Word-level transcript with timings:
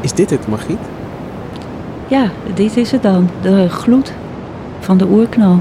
Is, 0.00 0.12
dit 0.12 0.30
het, 0.30 0.46
Margriet? 0.46 0.78
Ja, 2.08 2.30
dit 2.54 2.76
is 2.76 2.90
het 2.90 3.02
dan. 3.02 3.30
De 3.42 3.68
gloed 3.68 4.12
van 4.80 4.98
de 4.98 5.06
oerknal. 5.06 5.60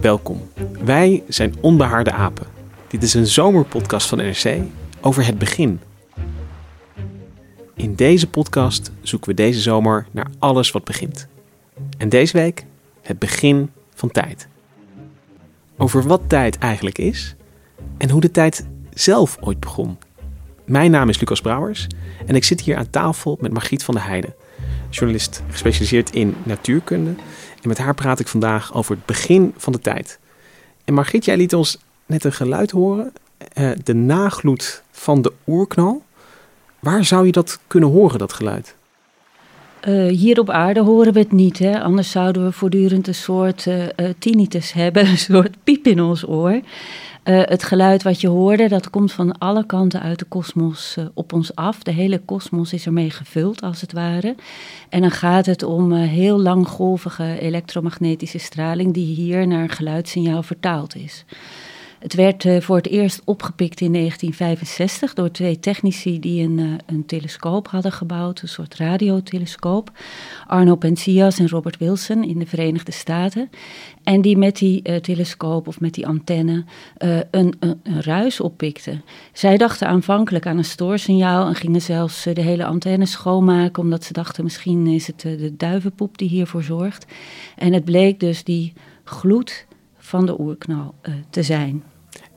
Welkom. 0.00 0.40
Wij 0.84 1.22
zijn 1.28 1.54
Onbehaarde 1.60 2.12
Apen. 2.12 2.46
Dit 2.86 3.02
is 3.02 3.14
een 3.14 3.26
zomerpodcast 3.26 4.08
van 4.08 4.18
NRC 4.18 4.58
over 5.00 5.26
het 5.26 5.38
begin. 5.38 5.80
In 7.74 7.94
deze 7.94 8.28
podcast 8.28 8.90
zoeken 9.02 9.28
we 9.28 9.34
deze 9.34 9.60
zomer 9.60 10.06
naar 10.10 10.30
alles 10.38 10.70
wat 10.70 10.84
begint. 10.84 11.28
En 11.98 12.08
deze 12.08 12.38
week 12.38 12.64
het 13.02 13.18
begin 13.18 13.70
van 13.96 14.10
tijd. 14.10 14.48
Over 15.76 16.02
wat 16.02 16.20
tijd 16.26 16.58
eigenlijk 16.58 16.98
is 16.98 17.34
en 17.98 18.10
hoe 18.10 18.20
de 18.20 18.30
tijd 18.30 18.66
zelf 18.94 19.36
ooit 19.40 19.60
begon. 19.60 19.98
Mijn 20.64 20.90
naam 20.90 21.08
is 21.08 21.20
Lucas 21.20 21.40
Brouwers 21.40 21.86
en 22.26 22.34
ik 22.34 22.44
zit 22.44 22.60
hier 22.60 22.76
aan 22.76 22.90
tafel 22.90 23.38
met 23.40 23.52
Margriet 23.52 23.84
van 23.84 23.94
der 23.94 24.04
Heijden, 24.04 24.34
journalist 24.90 25.42
gespecialiseerd 25.50 26.14
in 26.14 26.34
natuurkunde. 26.42 27.14
En 27.62 27.68
met 27.68 27.78
haar 27.78 27.94
praat 27.94 28.20
ik 28.20 28.28
vandaag 28.28 28.74
over 28.74 28.94
het 28.94 29.06
begin 29.06 29.54
van 29.56 29.72
de 29.72 29.78
tijd. 29.78 30.18
En 30.84 30.94
Margriet, 30.94 31.24
jij 31.24 31.36
liet 31.36 31.54
ons 31.54 31.78
net 32.06 32.24
een 32.24 32.32
geluid 32.32 32.70
horen, 32.70 33.12
eh, 33.52 33.70
de 33.84 33.94
nagloed 33.94 34.82
van 34.90 35.22
de 35.22 35.32
oerknal. 35.46 36.04
Waar 36.78 37.04
zou 37.04 37.26
je 37.26 37.32
dat 37.32 37.60
kunnen 37.66 37.88
horen, 37.88 38.18
dat 38.18 38.32
geluid? 38.32 38.74
Uh, 39.88 40.08
hier 40.08 40.40
op 40.40 40.50
aarde 40.50 40.80
horen 40.80 41.12
we 41.12 41.18
het 41.18 41.32
niet, 41.32 41.58
hè? 41.58 41.80
anders 41.82 42.10
zouden 42.10 42.44
we 42.44 42.52
voortdurend 42.52 43.08
een 43.08 43.14
soort 43.14 43.66
uh, 43.66 43.84
tinnitus 44.18 44.72
hebben, 44.72 45.06
een 45.08 45.18
soort 45.18 45.56
piep 45.64 45.86
in 45.86 46.00
ons 46.00 46.28
oor. 46.28 46.60
het 47.22 47.62
geluid 47.62 48.02
wat 48.02 48.20
je 48.20 48.28
hoorde, 48.28 48.68
dat 48.68 48.90
komt 48.90 49.12
van 49.12 49.38
alle 49.38 49.66
kanten 49.66 50.00
uit 50.00 50.18
de 50.18 50.24
kosmos 50.24 50.96
op 51.14 51.32
ons 51.32 51.54
af. 51.54 51.82
De 51.82 51.90
hele 51.90 52.18
kosmos 52.18 52.72
is 52.72 52.86
ermee 52.86 53.10
gevuld, 53.10 53.62
als 53.62 53.80
het 53.80 53.92
ware. 53.92 54.34
En 54.88 55.00
dan 55.00 55.10
gaat 55.10 55.46
het 55.46 55.62
om 55.62 55.92
heel 55.92 56.40
langgolvige 56.40 57.38
elektromagnetische 57.40 58.38
straling 58.38 58.94
die 58.94 59.14
hier 59.14 59.46
naar 59.46 59.68
geluidssignaal 59.68 60.42
vertaald 60.42 60.96
is. 60.96 61.24
Het 62.06 62.14
werd 62.14 62.44
uh, 62.44 62.60
voor 62.60 62.76
het 62.76 62.86
eerst 62.86 63.22
opgepikt 63.24 63.80
in 63.80 63.92
1965 63.92 65.14
door 65.14 65.30
twee 65.30 65.58
technici 65.58 66.20
die 66.20 66.44
een, 66.44 66.58
uh, 66.58 66.74
een 66.86 67.06
telescoop 67.06 67.68
hadden 67.68 67.92
gebouwd, 67.92 68.42
een 68.42 68.48
soort 68.48 68.74
radiotelescoop. 68.74 69.90
Arno 70.46 70.76
Penzias 70.76 71.38
en 71.38 71.48
Robert 71.48 71.76
Wilson 71.76 72.24
in 72.24 72.38
de 72.38 72.46
Verenigde 72.46 72.92
Staten. 72.92 73.50
En 74.02 74.20
die 74.20 74.36
met 74.36 74.56
die 74.56 74.80
uh, 74.82 74.96
telescoop 74.96 75.68
of 75.68 75.80
met 75.80 75.94
die 75.94 76.06
antenne 76.06 76.64
een, 76.98 77.24
een, 77.30 77.54
een, 77.60 78.02
ruis 78.02 78.40
oppikten. 78.40 79.02
Zij 79.32 79.56
dachten 79.56 79.88
aanvankelijk 79.88 80.46
aan 80.46 80.58
een 80.58 80.64
stoorsignaal 80.64 81.46
en 81.46 81.54
gingen 81.54 81.82
zelfs 81.82 82.22
de 82.22 82.40
hele 82.40 82.64
antenne 82.64 83.06
schoonmaken, 83.06 83.82
omdat 83.82 84.04
ze 84.04 84.12
dachten 84.12 84.44
misschien 84.44 84.86
is 84.86 85.06
het 85.06 85.20
de 85.20 85.56
duivenpoep 85.56 86.18
die 86.18 86.28
hiervoor 86.28 86.62
zorgt. 86.62 87.06
En 87.56 87.72
het 87.72 87.84
bleek 87.84 88.20
dus 88.20 88.44
die 88.44 88.72
gloed 89.04 89.66
van 89.98 90.26
de 90.26 90.40
oerknal 90.40 90.94
te 91.30 91.42
zijn. 91.42 91.82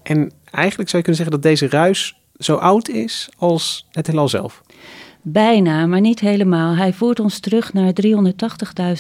En 0.10 0.32
eigenlijk 0.52 0.90
zou 0.90 1.04
je 1.04 1.10
kunnen 1.10 1.16
zeggen 1.16 1.32
dat 1.32 1.42
deze 1.42 1.70
ruis 1.70 2.16
zo 2.38 2.56
oud 2.56 2.90
is 2.90 3.30
als 3.38 3.88
het 3.92 4.08
heelal 4.08 4.30
zelf. 4.30 4.62
Bijna, 5.22 5.86
maar 5.86 6.02
niet 6.02 6.20
helemaal. 6.20 6.76
Hij 6.76 6.94
voert 6.94 7.20
ons 7.20 7.40
terug 7.40 7.74
naar 7.74 7.94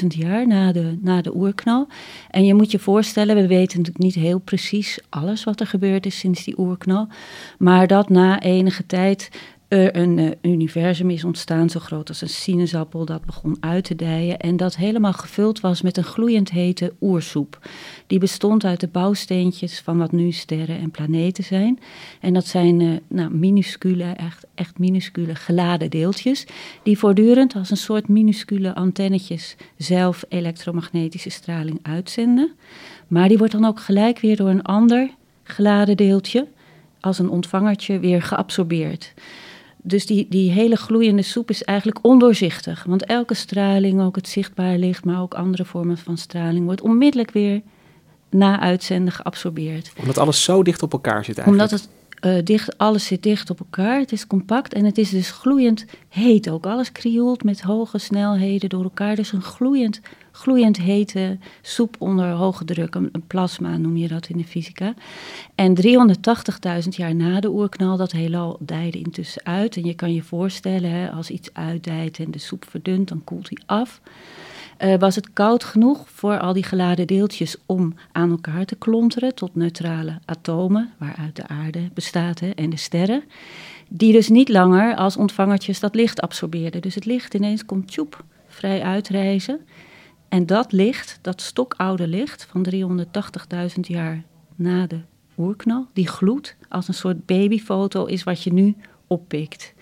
380.000 0.02 0.08
jaar 0.08 0.48
na 0.48 0.72
de, 0.72 0.98
na 1.02 1.22
de 1.22 1.36
oerknal. 1.36 1.88
En 2.30 2.46
je 2.46 2.54
moet 2.54 2.72
je 2.72 2.80
voorstellen, 2.80 3.36
we 3.36 3.48
weten 3.48 3.78
natuurlijk 3.78 4.06
niet 4.06 4.16
heel 4.16 4.40
precies 4.40 5.00
alles 5.10 5.44
wat 5.44 5.60
er 5.60 5.68
gebeurd 5.68 6.06
is 6.06 6.20
sinds 6.20 6.44
die 6.44 6.60
oerknal. 6.60 7.08
Maar 7.58 7.88
dat 7.88 8.10
na 8.10 8.42
enige 8.42 8.86
tijd 8.86 9.30
er 9.70 9.96
een 9.96 10.18
uh, 10.18 10.30
universum 10.42 11.10
is 11.10 11.24
ontstaan 11.24 11.70
zo 11.70 11.80
groot 11.80 12.10
als 12.10 12.22
een 12.22 12.30
sinaasappel. 12.30 13.06
Dat 13.06 13.26
begon 13.26 13.58
uit 13.60 13.84
te 13.84 13.96
dijen 13.96 14.40
en 14.40 14.58
dat 14.58 14.76
helemaal 14.76 15.14
gevuld 15.14 15.60
was 15.60 15.82
met 15.82 15.98
een 15.98 16.04
gloeiend 16.04 16.52
hete 16.52 16.94
oersoep. 17.02 17.68
Die 18.08 18.20
bestond 18.20 18.64
uit 18.64 18.80
de 18.80 18.88
bouwsteentjes 18.88 19.80
van 19.80 19.98
wat 19.98 20.12
nu 20.12 20.32
sterren 20.32 20.80
en 20.80 20.92
planeten 20.92 21.44
zijn. 21.44 21.80
En 22.20 22.34
dat 22.34 22.48
zijn 22.48 22.80
uh, 22.80 22.98
nou, 23.08 23.34
minuscule, 23.34 24.04
echt, 24.04 24.46
echt 24.56 24.80
minuscule 24.80 25.36
geladen 25.36 25.90
deeltjes. 25.90 26.46
Die 26.84 26.98
voortdurend 26.98 27.56
als 27.56 27.72
een 27.72 27.78
soort 27.78 28.08
minuscule 28.08 28.76
antennetjes 28.76 29.56
zelf 29.78 30.24
elektromagnetische 30.30 31.30
straling 31.30 31.80
uitzenden. 31.82 32.52
Maar 33.08 33.28
die 33.28 33.38
wordt 33.38 33.54
dan 33.54 33.66
ook 33.66 33.80
gelijk 33.80 34.20
weer 34.20 34.36
door 34.36 34.50
een 34.50 34.64
ander 34.64 35.10
geladen 35.44 35.98
deeltje 35.98 36.48
als 37.00 37.20
een 37.20 37.30
ontvangertje 37.30 38.00
weer 38.00 38.22
geabsorbeerd. 38.22 39.14
Dus 39.90 40.06
die, 40.06 40.26
die 40.30 40.52
hele 40.52 40.76
gloeiende 40.76 41.22
soep 41.22 41.50
is 41.50 41.64
eigenlijk 41.64 42.00
ondoorzichtig. 42.02 42.84
Want 42.84 43.06
elke 43.06 43.34
straling, 43.34 44.02
ook 44.02 44.16
het 44.16 44.28
zichtbaar 44.28 44.78
licht, 44.78 45.06
maar 45.06 45.22
ook 45.22 45.34
andere 45.34 45.66
vormen 45.66 45.98
van 45.98 46.18
straling, 46.18 46.66
wordt 46.66 46.82
onmiddellijk 46.82 47.32
weer 47.32 47.62
na 48.30 48.60
uitzenden 48.60 49.14
geabsorbeerd. 49.14 49.92
Omdat 50.00 50.18
alles 50.18 50.44
zo 50.44 50.64
dicht 50.64 50.84
op 50.84 50.94
elkaar 50.94 51.26
zit 51.26 51.38
eigenlijk. 51.38 51.72
Omdat 51.72 51.80
het 51.80 51.90
uh, 52.22 52.44
dicht, 52.44 52.78
alles 52.78 53.06
zit 53.06 53.24
dicht 53.24 53.50
op 53.50 53.60
elkaar. 53.60 54.00
Het 54.00 54.12
is 54.12 54.28
compact 54.28 54.74
en 54.74 54.86
het 54.86 54.98
is 54.98 55.10
dus 55.10 55.32
gloeiend 55.32 55.86
heet 56.10 56.50
ook. 56.50 56.66
Alles 56.66 56.92
krioelt 56.92 57.44
met 57.44 57.62
hoge 57.62 57.98
snelheden 57.98 58.70
door 58.70 58.84
elkaar. 58.84 59.16
Dus 59.16 59.32
een 59.32 59.42
gloeiend, 59.42 60.02
gloeiend 60.40 60.78
hete 60.78 61.38
soep 61.62 61.96
onder 62.00 62.32
hoge 62.32 62.66
druk. 62.66 62.96
Een, 62.96 63.12
plasma 63.28 63.78
noem 63.78 63.98
je 63.98 64.08
dat 64.08 64.28
in 64.30 64.38
de 64.38 64.44
fysica. 64.44 64.94
En 65.56 65.78
380.000 65.88 66.90
jaar 66.90 67.16
na 67.16 67.40
de 67.40 67.50
oerknal, 67.50 67.98
dat 67.98 68.12
heelal 68.12 68.58
dijde 68.60 68.98
intussen 68.98 69.46
uit. 69.46 69.76
En 69.76 69.86
je 69.86 69.94
kan 69.94 70.14
je 70.14 70.24
voorstellen, 70.24 70.92
hè, 70.92 71.10
als 71.12 71.30
iets 71.30 71.54
uitdijt 71.54 72.20
en 72.20 72.32
de 72.32 72.40
soep 72.40 72.66
verdunt, 72.70 73.08
dan 73.08 73.24
koelt 73.24 73.50
hij 73.50 73.58
af. 73.66 74.02
Uh, 74.84 74.96
was 75.00 75.16
het 75.16 75.34
koud 75.34 75.64
genoeg 75.64 76.10
voor 76.10 76.40
al 76.40 76.54
die 76.54 76.64
geladen 76.64 77.08
deeltjes 77.08 77.58
om 77.66 77.94
aan 78.12 78.30
elkaar 78.30 78.66
te 78.66 78.76
klonteren 78.76 79.36
tot 79.36 79.56
neutrale 79.56 80.20
atomen, 80.26 80.94
waaruit 80.98 81.36
de 81.36 81.48
aarde 81.48 81.90
bestaat 81.94 82.40
hè, 82.40 82.50
en 82.50 82.70
de 82.70 82.78
sterren, 82.78 83.24
die 83.90 84.12
dus 84.12 84.30
niet 84.30 84.50
langer 84.50 84.96
als 84.96 85.18
ontvangertjes 85.18 85.80
dat 85.80 85.96
licht 85.96 86.22
absorbeerden. 86.22 86.82
Dus 86.82 86.96
het 86.96 87.06
licht 87.06 87.34
ineens 87.34 87.66
komt 87.66 87.88
tjoep 87.88 88.24
vrij 88.48 88.82
uitreizen. 88.82 89.60
En 90.30 90.46
dat 90.46 90.72
licht, 90.72 91.20
dat 91.22 91.42
stokoude 91.42 92.08
licht 92.08 92.48
van 92.52 92.68
380.000 92.74 93.80
jaar 93.82 94.24
na 94.56 94.88
de 94.88 95.00
oerknal, 95.38 95.88
die 95.94 96.08
gloed 96.08 96.56
als 96.70 96.88
een 96.88 96.94
soort 96.94 97.26
babyfoto 97.26 98.06
is 98.06 98.24
wat 98.24 98.44
je 98.44 98.54
nu 98.54 98.76
oppikt. 99.08 99.74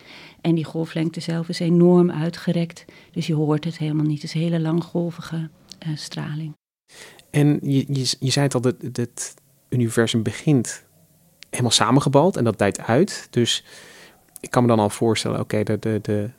En 0.42 0.56
die 0.56 0.64
golflengte 0.64 1.20
zelf 1.20 1.50
is 1.50 1.60
enorm 1.60 2.12
uitgerekt. 2.12 2.86
Dus 3.12 3.28
je 3.28 3.34
hoort 3.34 3.64
het 3.64 3.78
helemaal 3.78 4.06
niet. 4.06 4.22
Het 4.22 4.36
is 4.36 4.42
hele 4.42 4.60
langgolvige 4.60 5.50
uh, 5.88 5.98
straling. 5.98 6.54
En 7.30 7.60
je, 7.62 7.86
je, 7.88 8.16
je 8.20 8.32
zei 8.32 8.46
het 8.46 8.54
al, 8.54 8.62
dat 8.62 8.76
het 8.92 9.36
universum 9.70 10.24
begint 10.24 10.86
helemaal 11.50 11.72
samengebald 11.72 12.38
en 12.38 12.44
dat 12.44 12.58
dijt 12.58 12.80
uit. 12.80 13.28
Dus 13.30 13.64
ik 14.40 14.52
kan 14.52 14.62
me 14.62 14.68
dan 14.68 14.80
al 14.80 14.90
voorstellen, 14.90 15.40
oké, 15.40 15.64
de, 15.64 15.80
de, 15.80 16.00
de 16.02 16.30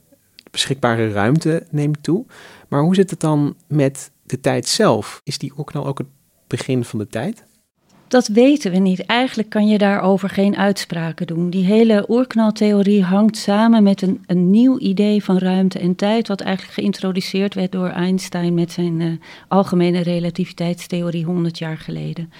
beschikbare 0.51 1.13
ruimte 1.13 1.67
neemt 1.71 2.03
toe. 2.03 2.27
Maar 2.69 2.83
hoe 2.83 2.95
zit 2.95 3.11
het 3.11 3.21
dan 3.21 3.55
met 3.67 4.11
de 4.23 4.41
tijd 4.41 4.67
zelf? 4.67 5.21
Is 5.25 5.39
die 5.39 5.53
oorknal 5.57 5.87
ook 5.87 5.99
het 5.99 6.07
begin 6.47 6.85
van 6.85 6.99
de 6.99 7.07
tijd? 7.07 7.47
Dat 8.09 8.27
weten 8.27 8.71
we 8.71 8.79
niet. 8.79 9.07
Eigenlijk 9.07 9.49
kan 9.49 9.69
je 9.69 9.79
daarover 9.79 10.29
geen 10.29 10.57
uitspraken 10.57 11.27
doen. 11.27 11.51
Die 11.51 11.65
hele 11.65 12.05
oerknaltheorie 12.09 13.03
hangt 13.03 13.37
samen 13.37 13.83
met 13.83 14.03
een, 14.03 14.23
een 14.27 14.51
nieuw 14.51 14.79
idee 14.79 15.25
van 15.25 15.39
ruimte 15.39 15.79
en 15.79 15.95
tijd, 15.95 16.29
wat 16.29 16.41
eigenlijk 16.41 16.75
geïntroduceerd 16.75 17.55
werd 17.55 17.73
door 17.73 17.89
Einstein 17.89 18.55
met 18.55 18.73
zijn 18.73 19.01
uh, 19.01 19.13
algemene 19.49 20.01
relativiteitstheorie 20.01 21.25
100 21.25 21.59
jaar 21.59 21.79
geleden. 21.79 22.33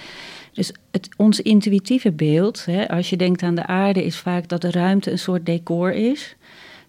Dus 0.53 0.73
het, 0.91 1.09
ons 1.17 1.41
intuïtieve 1.41 2.11
beeld, 2.11 2.65
hè, 2.65 2.89
als 2.89 3.09
je 3.09 3.17
denkt 3.17 3.43
aan 3.43 3.55
de 3.55 3.65
aarde, 3.65 4.05
is 4.05 4.17
vaak 4.17 4.47
dat 4.47 4.61
de 4.61 4.71
ruimte 4.71 5.11
een 5.11 5.19
soort 5.19 5.45
decor 5.45 5.91
is. 5.93 6.35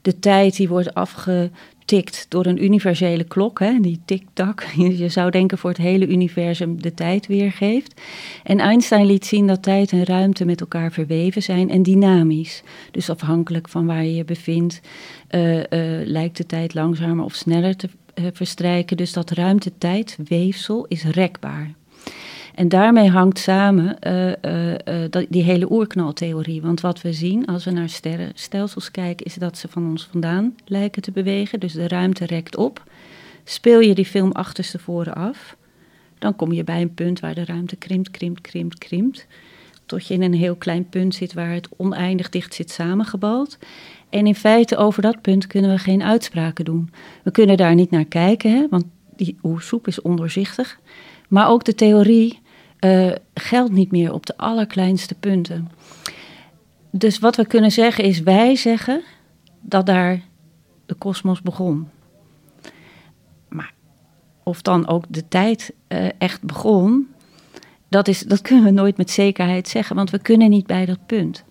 De 0.02 0.18
tijd 0.18 0.56
die 0.56 0.68
wordt 0.68 0.94
afge, 0.94 1.50
tikt 1.90 2.26
door 2.28 2.46
een 2.46 2.64
universele 2.64 3.24
klok, 3.24 3.58
hè, 3.58 3.80
die 3.80 4.00
tik-tak. 4.04 4.66
Je 5.02 5.08
zou 5.08 5.30
denken 5.30 5.58
voor 5.58 5.70
het 5.70 5.78
hele 5.78 6.06
universum 6.06 6.82
de 6.82 6.94
tijd 6.94 7.26
weergeeft. 7.26 8.00
En 8.42 8.58
Einstein 8.58 9.06
liet 9.06 9.26
zien 9.26 9.46
dat 9.46 9.62
tijd 9.62 9.92
en 9.92 10.04
ruimte 10.04 10.44
met 10.44 10.60
elkaar 10.60 10.92
verweven 10.92 11.42
zijn 11.42 11.70
en 11.70 11.82
dynamisch. 11.82 12.62
Dus 12.90 13.10
afhankelijk 13.10 13.68
van 13.68 13.86
waar 13.86 14.04
je 14.04 14.14
je 14.14 14.24
bevindt, 14.24 14.80
uh, 15.30 15.56
uh, 15.56 15.62
lijkt 16.04 16.36
de 16.36 16.46
tijd 16.46 16.74
langzamer 16.74 17.24
of 17.24 17.34
sneller 17.34 17.76
te 17.76 17.88
uh, 18.14 18.26
verstrijken. 18.32 18.96
Dus 18.96 19.12
dat 19.12 19.30
ruimte-tijd-weefsel 19.30 20.86
is 20.88 21.04
rekbaar. 21.04 21.74
En 22.54 22.68
daarmee 22.68 23.08
hangt 23.08 23.38
samen 23.38 23.96
uh, 24.06 24.26
uh, 24.26 24.70
uh, 24.70 25.26
die 25.28 25.42
hele 25.42 25.70
oerknaltheorie. 25.72 26.62
Want 26.62 26.80
wat 26.80 27.02
we 27.02 27.12
zien 27.12 27.46
als 27.46 27.64
we 27.64 27.70
naar 27.70 27.88
sterrenstelsels 27.88 28.90
kijken, 28.90 29.26
is 29.26 29.34
dat 29.34 29.58
ze 29.58 29.68
van 29.68 29.90
ons 29.90 30.08
vandaan 30.10 30.54
lijken 30.64 31.02
te 31.02 31.10
bewegen. 31.10 31.60
Dus 31.60 31.72
de 31.72 31.88
ruimte 31.88 32.26
rekt 32.26 32.56
op. 32.56 32.82
Speel 33.44 33.80
je 33.80 33.94
die 33.94 34.04
film 34.04 34.32
achterstevoren 34.32 35.14
af, 35.14 35.56
dan 36.18 36.36
kom 36.36 36.52
je 36.52 36.64
bij 36.64 36.80
een 36.80 36.94
punt 36.94 37.20
waar 37.20 37.34
de 37.34 37.44
ruimte 37.44 37.76
krimpt, 37.76 38.10
krimpt, 38.10 38.40
krimpt, 38.40 38.78
krimpt. 38.78 39.26
Tot 39.86 40.06
je 40.06 40.14
in 40.14 40.22
een 40.22 40.34
heel 40.34 40.56
klein 40.56 40.88
punt 40.88 41.14
zit 41.14 41.32
waar 41.32 41.52
het 41.52 41.68
oneindig 41.76 42.28
dicht 42.28 42.54
zit 42.54 42.70
samengebald. 42.70 43.58
En 44.10 44.26
in 44.26 44.34
feite 44.34 44.76
over 44.76 45.02
dat 45.02 45.20
punt 45.20 45.46
kunnen 45.46 45.70
we 45.70 45.78
geen 45.78 46.02
uitspraken 46.02 46.64
doen. 46.64 46.90
We 47.22 47.30
kunnen 47.30 47.56
daar 47.56 47.74
niet 47.74 47.90
naar 47.90 48.04
kijken, 48.04 48.50
hè, 48.50 48.66
want 48.70 48.84
die 49.16 49.38
oersoep 49.42 49.86
is 49.86 50.02
ondoorzichtig. 50.02 50.80
Maar 51.30 51.48
ook 51.48 51.64
de 51.64 51.74
theorie 51.74 52.38
uh, 52.80 53.12
geldt 53.34 53.72
niet 53.72 53.90
meer 53.90 54.12
op 54.12 54.26
de 54.26 54.36
allerkleinste 54.36 55.14
punten. 55.14 55.70
Dus 56.90 57.18
wat 57.18 57.36
we 57.36 57.46
kunnen 57.46 57.70
zeggen 57.70 58.04
is, 58.04 58.20
wij 58.20 58.56
zeggen 58.56 59.02
dat 59.60 59.86
daar 59.86 60.22
de 60.86 60.94
kosmos 60.94 61.42
begon. 61.42 61.88
Maar 63.48 63.72
of 64.42 64.62
dan 64.62 64.88
ook 64.88 65.04
de 65.08 65.28
tijd 65.28 65.74
uh, 65.88 66.08
echt 66.18 66.42
begon, 66.42 67.08
dat, 67.88 68.08
is, 68.08 68.20
dat 68.20 68.40
kunnen 68.40 68.64
we 68.64 68.70
nooit 68.70 68.96
met 68.96 69.10
zekerheid 69.10 69.68
zeggen, 69.68 69.96
want 69.96 70.10
we 70.10 70.18
kunnen 70.18 70.50
niet 70.50 70.66
bij 70.66 70.86
dat 70.86 71.06
punt. 71.06 71.44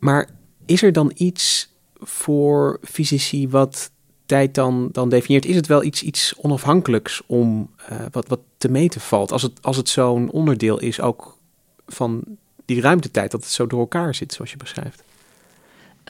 Maar 0.00 0.28
is 0.66 0.82
er 0.82 0.92
dan 0.92 1.12
iets 1.14 1.72
voor 2.00 2.78
fysici 2.82 3.48
wat 3.48 3.90
tijd 4.26 4.54
dan, 4.54 4.88
dan 4.92 5.08
definieert? 5.08 5.46
Is 5.46 5.56
het 5.56 5.66
wel 5.66 5.82
iets, 5.82 6.02
iets 6.02 6.34
onafhankelijks 6.36 7.22
om 7.26 7.70
uh, 7.90 7.98
wat, 8.10 8.28
wat 8.28 8.40
te 8.56 8.68
meten 8.68 9.00
valt? 9.00 9.32
Als 9.32 9.42
het, 9.42 9.52
als 9.62 9.76
het 9.76 9.88
zo'n 9.88 10.30
onderdeel 10.30 10.80
is 10.80 11.00
ook 11.00 11.38
van 11.86 12.22
die 12.64 12.80
ruimtetijd, 12.80 13.30
dat 13.30 13.42
het 13.42 13.52
zo 13.52 13.66
door 13.66 13.80
elkaar 13.80 14.14
zit, 14.14 14.32
zoals 14.32 14.50
je 14.50 14.56
beschrijft? 14.56 15.02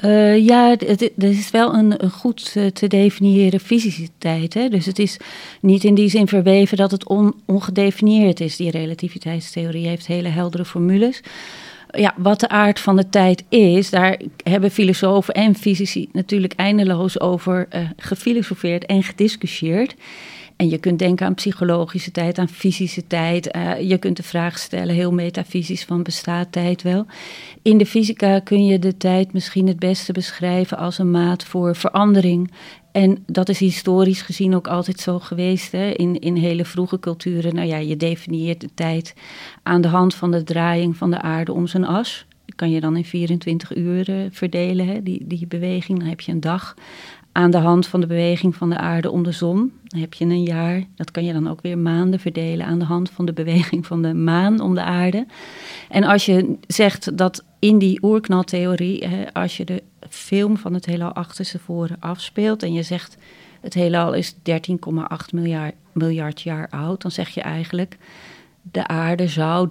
Uh, 0.04 0.46
ja, 0.46 0.70
het, 0.70 1.12
is 1.16 1.50
wel 1.50 1.74
een, 1.74 2.04
een 2.04 2.10
goed 2.10 2.54
uh, 2.56 2.66
te 2.66 2.86
definiëren 2.86 3.60
fysische 3.60 4.08
tijd. 4.18 4.54
Hè? 4.54 4.68
Dus 4.68 4.86
het 4.86 4.98
is 4.98 5.16
niet 5.60 5.84
in 5.84 5.94
die 5.94 6.08
zin 6.08 6.28
verweven 6.28 6.76
dat 6.76 6.90
het 6.90 7.06
on, 7.06 7.34
ongedefinieerd 7.44 8.40
is. 8.40 8.56
Die 8.56 8.70
relativiteitstheorie 8.70 9.86
heeft 9.86 10.06
hele 10.06 10.28
heldere 10.28 10.64
formules 10.64 11.20
ja, 11.96 12.14
wat 12.16 12.40
de 12.40 12.48
aard 12.48 12.80
van 12.80 12.96
de 12.96 13.08
tijd 13.08 13.44
is, 13.48 13.90
daar 13.90 14.20
hebben 14.42 14.70
filosofen 14.70 15.34
en 15.34 15.54
fysici 15.54 16.08
natuurlijk 16.12 16.52
eindeloos 16.52 17.20
over 17.20 17.68
uh, 17.74 17.90
gefilosofeerd 17.96 18.86
en 18.86 19.02
gediscussieerd. 19.02 19.94
En 20.56 20.68
je 20.68 20.78
kunt 20.78 20.98
denken 20.98 21.26
aan 21.26 21.34
psychologische 21.34 22.10
tijd, 22.10 22.38
aan 22.38 22.48
fysische 22.48 23.06
tijd. 23.06 23.56
Uh, 23.56 23.80
je 23.80 23.98
kunt 23.98 24.16
de 24.16 24.22
vraag 24.22 24.58
stellen, 24.58 24.94
heel 24.94 25.12
metafysisch, 25.12 25.84
van 25.84 26.02
bestaat 26.02 26.52
tijd 26.52 26.82
wel? 26.82 27.06
In 27.62 27.78
de 27.78 27.86
fysica 27.86 28.38
kun 28.38 28.64
je 28.64 28.78
de 28.78 28.96
tijd 28.96 29.32
misschien 29.32 29.66
het 29.66 29.78
beste 29.78 30.12
beschrijven 30.12 30.78
als 30.78 30.98
een 30.98 31.10
maat 31.10 31.44
voor 31.44 31.76
verandering 31.76 32.50
en 32.94 33.22
dat 33.26 33.48
is 33.48 33.58
historisch 33.58 34.22
gezien 34.22 34.54
ook 34.54 34.68
altijd 34.68 35.00
zo 35.00 35.18
geweest 35.18 35.72
hè? 35.72 35.90
In, 35.90 36.18
in 36.20 36.36
hele 36.36 36.64
vroege 36.64 36.98
culturen. 36.98 37.54
Nou 37.54 37.66
ja, 37.66 37.76
je 37.76 37.96
definieert 37.96 38.60
de 38.60 38.68
tijd 38.74 39.14
aan 39.62 39.80
de 39.80 39.88
hand 39.88 40.14
van 40.14 40.30
de 40.30 40.42
draaiing 40.42 40.96
van 40.96 41.10
de 41.10 41.20
aarde 41.20 41.52
om 41.52 41.66
zijn 41.66 41.86
as. 41.86 42.26
Die 42.44 42.54
kan 42.54 42.70
je 42.70 42.80
dan 42.80 42.96
in 42.96 43.04
24 43.04 43.76
uur 43.76 44.28
verdelen, 44.30 44.86
hè? 44.86 45.02
Die, 45.02 45.26
die 45.26 45.46
beweging. 45.46 45.98
Dan 45.98 46.08
heb 46.08 46.20
je 46.20 46.32
een 46.32 46.40
dag 46.40 46.74
aan 47.32 47.50
de 47.50 47.58
hand 47.58 47.86
van 47.86 48.00
de 48.00 48.06
beweging 48.06 48.56
van 48.56 48.70
de 48.70 48.76
aarde 48.76 49.10
om 49.10 49.22
de 49.22 49.32
zon. 49.32 49.72
Dan 49.84 50.00
heb 50.00 50.14
je 50.14 50.24
een 50.24 50.42
jaar. 50.42 50.84
Dat 50.94 51.10
kan 51.10 51.24
je 51.24 51.32
dan 51.32 51.48
ook 51.48 51.62
weer 51.62 51.78
maanden 51.78 52.20
verdelen 52.20 52.66
aan 52.66 52.78
de 52.78 52.84
hand 52.84 53.10
van 53.10 53.24
de 53.24 53.32
beweging 53.32 53.86
van 53.86 54.02
de 54.02 54.14
maan 54.14 54.60
om 54.60 54.74
de 54.74 54.82
aarde. 54.82 55.26
En 55.88 56.04
als 56.04 56.26
je 56.26 56.56
zegt 56.66 57.18
dat 57.18 57.44
in 57.58 57.78
die 57.78 58.02
oerknaltheorie, 58.02 59.06
hè, 59.06 59.32
als 59.32 59.56
je 59.56 59.64
de 59.64 59.82
film 60.14 60.56
van 60.56 60.74
het 60.74 60.86
heelal 60.86 61.12
achterstevoren 61.12 61.96
afspeelt 62.00 62.62
en 62.62 62.72
je 62.72 62.82
zegt 62.82 63.16
het 63.60 63.74
heelal 63.74 64.12
is 64.12 64.34
13,8 64.34 64.38
miljard, 65.32 65.74
miljard 65.92 66.40
jaar 66.40 66.68
oud, 66.68 67.02
dan 67.02 67.10
zeg 67.10 67.28
je 67.28 67.40
eigenlijk 67.40 67.96
de 68.62 68.86
aarde 68.86 69.28
zou 69.28 69.68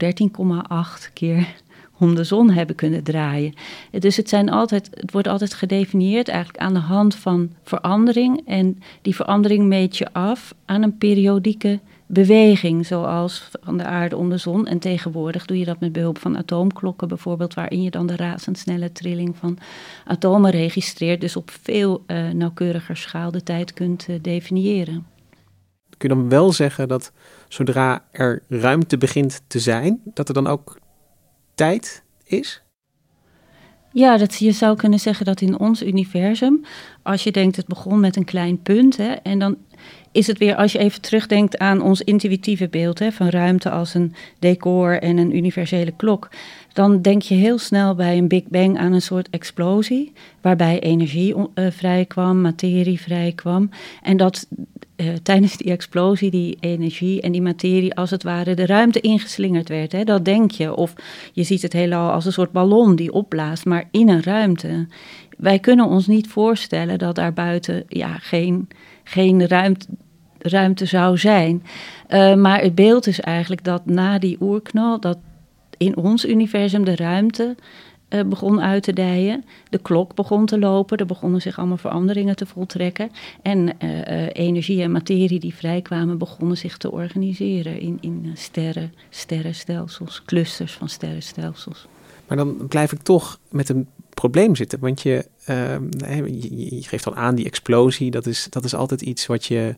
13,8 1.07 1.13
keer 1.13 1.47
om 1.99 2.15
de 2.15 2.23
zon 2.23 2.49
hebben 2.49 2.75
kunnen 2.75 3.03
draaien. 3.03 3.53
Dus 3.91 4.17
het, 4.17 4.29
zijn 4.29 4.49
altijd, 4.49 4.89
het 4.93 5.11
wordt 5.11 5.27
altijd 5.27 5.53
gedefinieerd 5.53 6.27
eigenlijk 6.27 6.63
aan 6.63 6.73
de 6.73 6.79
hand 6.79 7.15
van 7.15 7.51
verandering. 7.63 8.41
En 8.47 8.81
die 9.01 9.15
verandering 9.15 9.65
meet 9.65 9.97
je 9.97 10.13
af 10.13 10.53
aan 10.65 10.83
een 10.83 10.97
periodieke 10.97 11.79
beweging, 12.13 12.85
zoals 12.85 13.49
van 13.61 13.77
de 13.77 13.83
aarde 13.83 14.17
om 14.17 14.29
de 14.29 14.37
zon. 14.37 14.67
En 14.67 14.79
tegenwoordig 14.79 15.45
doe 15.45 15.59
je 15.59 15.65
dat 15.65 15.79
met 15.79 15.91
behulp 15.91 16.17
van 16.17 16.37
atoomklokken 16.37 17.07
bijvoorbeeld, 17.07 17.53
waarin 17.53 17.81
je 17.81 17.89
dan 17.89 18.07
de 18.07 18.15
razendsnelle 18.15 18.91
trilling 18.91 19.37
van 19.37 19.57
atomen 20.05 20.51
registreert. 20.51 21.21
Dus 21.21 21.35
op 21.35 21.51
veel 21.61 22.03
uh, 22.07 22.29
nauwkeuriger 22.29 22.97
schaal 22.97 23.31
de 23.31 23.43
tijd 23.43 23.73
kunt 23.73 24.07
uh, 24.09 24.15
definiëren. 24.21 25.05
Kun 25.97 26.09
je 26.09 26.15
dan 26.15 26.29
wel 26.29 26.51
zeggen 26.51 26.87
dat 26.87 27.11
zodra 27.47 28.05
er 28.11 28.43
ruimte 28.47 28.97
begint 28.97 29.41
te 29.47 29.59
zijn, 29.59 30.01
dat 30.03 30.27
er 30.27 30.33
dan 30.33 30.47
ook 30.47 30.79
tijd 31.55 32.03
is? 32.23 32.61
Ja, 33.91 34.17
dat, 34.17 34.35
je 34.35 34.51
zou 34.51 34.75
kunnen 34.75 34.99
zeggen 34.99 35.25
dat 35.25 35.41
in 35.41 35.59
ons 35.59 35.83
universum, 35.83 36.65
als 37.01 37.23
je 37.23 37.31
denkt 37.31 37.55
het 37.55 37.67
begon 37.67 37.99
met 37.99 38.15
een 38.15 38.25
klein 38.25 38.61
punt, 38.61 38.97
hè, 38.97 39.11
en 39.11 39.39
dan 39.39 39.57
is 40.13 40.27
het 40.27 40.37
weer, 40.37 40.55
als 40.55 40.71
je 40.71 40.77
even 40.77 41.01
terugdenkt 41.01 41.57
aan 41.57 41.81
ons 41.81 42.01
intuïtieve 42.01 42.67
beeld 42.67 42.99
hè, 42.99 43.11
van 43.11 43.29
ruimte 43.29 43.69
als 43.69 43.93
een 43.93 44.13
decor 44.39 45.01
en 45.01 45.17
een 45.17 45.35
universele 45.35 45.93
klok, 45.97 46.29
dan 46.73 47.01
denk 47.01 47.21
je 47.21 47.35
heel 47.35 47.57
snel 47.57 47.95
bij 47.95 48.17
een 48.17 48.27
Big 48.27 48.43
Bang 48.47 48.77
aan 48.77 48.93
een 48.93 49.01
soort 49.01 49.29
explosie, 49.29 50.11
waarbij 50.41 50.79
energie 50.79 51.35
uh, 51.35 51.65
vrijkwam, 51.69 52.41
materie 52.41 52.99
vrijkwam. 52.99 53.69
En 54.01 54.17
dat 54.17 54.47
uh, 54.97 55.13
tijdens 55.23 55.57
die 55.57 55.71
explosie 55.71 56.31
die 56.31 56.57
energie 56.59 57.21
en 57.21 57.31
die 57.31 57.41
materie 57.41 57.95
als 57.95 58.09
het 58.09 58.23
ware 58.23 58.53
de 58.53 58.65
ruimte 58.65 58.99
ingeslingerd 58.99 59.69
werd. 59.69 59.91
Hè? 59.91 60.03
Dat 60.03 60.25
denk 60.25 60.51
je. 60.51 60.75
Of 60.75 60.93
je 61.33 61.43
ziet 61.43 61.61
het 61.61 61.73
heelal 61.73 62.11
als 62.11 62.25
een 62.25 62.33
soort 62.33 62.51
ballon 62.51 62.95
die 62.95 63.13
opblaast, 63.13 63.65
maar 63.65 63.87
in 63.91 64.09
een 64.09 64.23
ruimte. 64.23 64.87
Wij 65.37 65.59
kunnen 65.59 65.85
ons 65.85 66.07
niet 66.07 66.27
voorstellen 66.27 66.99
dat 66.99 67.15
daar 67.15 67.33
buiten 67.33 67.83
ja, 67.87 68.17
geen, 68.17 68.67
geen 69.03 69.47
ruimte, 69.47 69.85
ruimte 70.43 70.85
zou 70.85 71.17
zijn. 71.17 71.63
Uh, 72.09 72.35
maar 72.35 72.61
het 72.61 72.75
beeld 72.75 73.07
is 73.07 73.19
eigenlijk 73.19 73.63
dat 73.63 73.85
na 73.85 74.19
die 74.19 74.37
oerknal, 74.39 74.99
dat 74.99 75.17
in 75.77 75.97
ons 75.97 76.25
universum 76.25 76.85
de 76.85 76.95
ruimte 76.95 77.55
uh, 78.09 78.23
begon 78.23 78.61
uit 78.61 78.83
te 78.83 78.93
dijen. 78.93 79.45
De 79.69 79.77
klok 79.77 80.15
begon 80.15 80.45
te 80.45 80.59
lopen, 80.59 80.97
er 80.97 81.05
begonnen 81.05 81.41
zich 81.41 81.57
allemaal 81.57 81.77
veranderingen 81.77 82.35
te 82.35 82.45
voltrekken. 82.45 83.11
En 83.41 83.57
uh, 83.83 84.27
energie 84.31 84.81
en 84.81 84.91
materie 84.91 85.39
die 85.39 85.55
vrijkwamen 85.55 86.17
begonnen 86.17 86.57
zich 86.57 86.77
te 86.77 86.91
organiseren 86.91 87.79
in, 87.79 87.97
in 88.01 88.31
sterren, 88.33 88.93
sterrenstelsels, 89.09 90.21
clusters 90.25 90.73
van 90.73 90.89
sterrenstelsels. 90.89 91.87
Maar 92.27 92.37
dan 92.37 92.67
blijf 92.67 92.91
ik 92.91 93.01
toch 93.01 93.39
met 93.49 93.69
een 93.69 93.87
probleem 94.13 94.55
zitten, 94.55 94.79
want 94.79 95.01
je, 95.01 95.25
je, 95.45 96.75
je 96.75 96.83
geeft 96.83 97.07
al 97.07 97.15
aan 97.15 97.35
die 97.35 97.45
explosie, 97.45 98.11
dat 98.11 98.25
is, 98.25 98.47
dat 98.49 98.63
is 98.63 98.75
altijd 98.75 99.01
iets 99.01 99.25
wat 99.25 99.45
je, 99.45 99.75